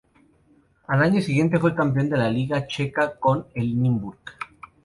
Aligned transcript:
Al 0.87 1.03
año 1.03 1.21
siguiente 1.21 1.59
fue 1.59 1.75
campeón 1.75 2.09
de 2.09 2.17
la 2.17 2.27
Liga 2.31 2.65
Checa 2.65 3.19
con 3.19 3.45
el 3.53 3.79
Nymburk. 3.79 4.33